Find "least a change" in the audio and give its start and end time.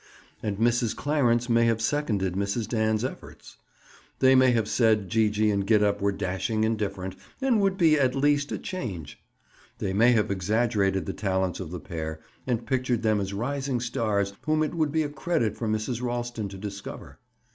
8.15-9.21